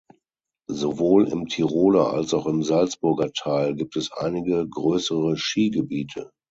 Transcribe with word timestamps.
Sowohl 0.67 1.27
im 1.27 1.45
Tiroler 1.45 2.11
als 2.11 2.33
auch 2.33 2.47
im 2.47 2.63
Salzburger 2.63 3.31
Teil 3.33 3.75
gibt 3.75 3.95
es 3.97 4.11
einige 4.11 4.67
größere 4.67 5.37
Skigebiete. 5.37 6.31